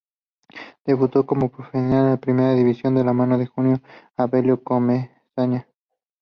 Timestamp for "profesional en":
1.51-2.17